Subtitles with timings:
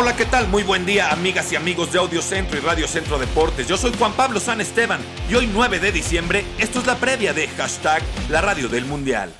[0.00, 0.46] Hola, ¿qué tal?
[0.46, 3.66] Muy buen día, amigas y amigos de Audio Centro y Radio Centro Deportes.
[3.66, 7.34] Yo soy Juan Pablo San Esteban y hoy 9 de diciembre, esto es la previa
[7.34, 9.32] de hashtag La Radio del Mundial.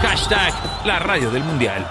[0.00, 0.54] Hashtag
[0.86, 1.84] La Radio del Mundial.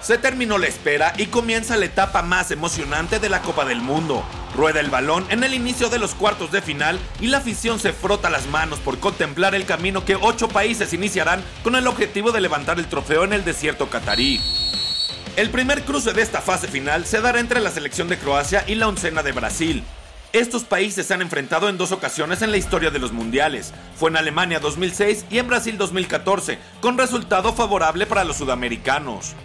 [0.00, 4.22] Se terminó la espera y comienza la etapa más emocionante de la Copa del Mundo.
[4.54, 7.92] Rueda el balón en el inicio de los cuartos de final y la afición se
[7.92, 12.40] frota las manos por contemplar el camino que ocho países iniciarán con el objetivo de
[12.40, 14.40] levantar el trofeo en el desierto catarí.
[15.38, 18.74] El primer cruce de esta fase final se dará entre la selección de Croacia y
[18.74, 19.84] la oncena de Brasil.
[20.32, 23.72] Estos países se han enfrentado en dos ocasiones en la historia de los mundiales.
[23.94, 29.36] Fue en Alemania 2006 y en Brasil 2014, con resultado favorable para los sudamericanos.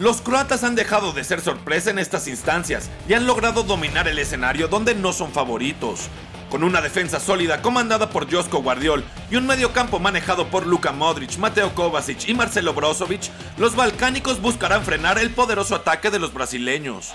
[0.00, 4.18] Los croatas han dejado de ser sorpresa en estas instancias y han logrado dominar el
[4.18, 6.08] escenario donde no son favoritos.
[6.50, 11.36] Con una defensa sólida comandada por Josko Guardiol y un mediocampo manejado por Luka Modric,
[11.38, 17.12] Mateo Kovacic y Marcelo Brozovic, los balcánicos buscarán frenar el poderoso ataque de los brasileños.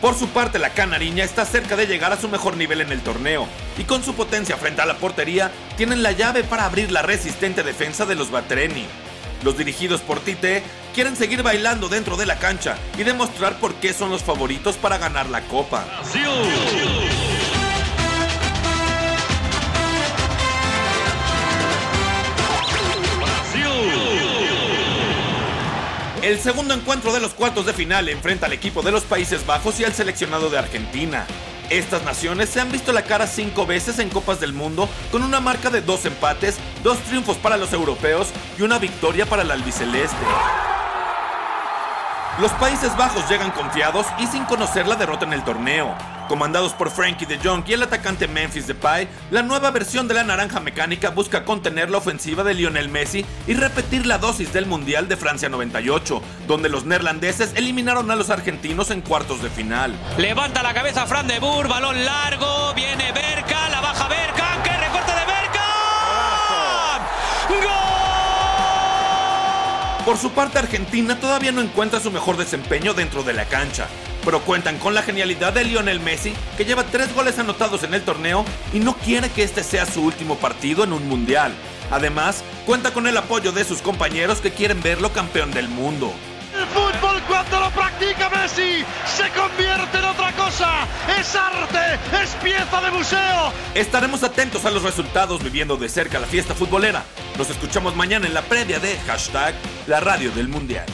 [0.00, 3.00] Por su parte, la canariña está cerca de llegar a su mejor nivel en el
[3.00, 3.46] torneo,
[3.76, 7.62] y con su potencia frente a la portería, tienen la llave para abrir la resistente
[7.62, 8.86] defensa de los Batreni.
[9.42, 10.62] Los dirigidos por Tite
[10.96, 14.96] quieren seguir bailando dentro de la cancha y demostrar por qué son los favoritos para
[14.96, 15.84] ganar la copa.
[26.22, 29.78] El segundo encuentro de los cuartos de final enfrenta al equipo de los Países Bajos
[29.78, 31.26] y al seleccionado de Argentina.
[31.68, 35.40] Estas naciones se han visto la cara cinco veces en Copas del Mundo con una
[35.40, 38.28] marca de dos empates, dos triunfos para los europeos
[38.58, 40.16] y una victoria para el albiceleste.
[42.38, 45.94] Los Países Bajos llegan confiados y sin conocer la derrota en el torneo.
[46.28, 50.22] Comandados por Frankie de Jong y el atacante Memphis Depay, la nueva versión de la
[50.22, 55.08] naranja mecánica busca contener la ofensiva de Lionel Messi y repetir la dosis del Mundial
[55.08, 59.94] de Francia 98, donde los neerlandeses eliminaron a los argentinos en cuartos de final.
[60.18, 62.46] Levanta la cabeza Fran de Boer, balón largo,
[70.06, 73.88] Por su parte, Argentina todavía no encuentra su mejor desempeño dentro de la cancha,
[74.24, 78.02] pero cuentan con la genialidad de Lionel Messi, que lleva tres goles anotados en el
[78.02, 81.52] torneo y no quiere que este sea su último partido en un mundial.
[81.90, 86.12] Además, cuenta con el apoyo de sus compañeros que quieren verlo campeón del mundo.
[86.58, 90.86] El fútbol cuando lo practica Messi se convierte en otra cosa.
[91.18, 93.52] Es arte, es pieza de museo.
[93.74, 97.04] Estaremos atentos a los resultados viviendo de cerca la fiesta futbolera.
[97.36, 99.54] Nos escuchamos mañana en la previa de hashtag
[99.86, 100.86] La Radio del Mundial.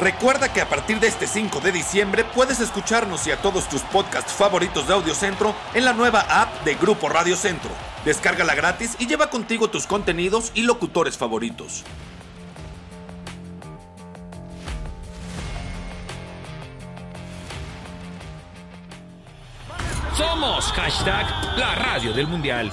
[0.00, 3.80] Recuerda que a partir de este 5 de diciembre puedes escucharnos y a todos tus
[3.80, 7.70] podcasts favoritos de Audiocentro en la nueva app de Grupo Radio Centro.
[8.04, 11.82] Descárgala gratis y lleva contigo tus contenidos y locutores favoritos.
[20.16, 21.26] Somos hashtag
[21.58, 22.72] La Radio del Mundial.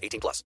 [0.01, 0.39] 18 plus.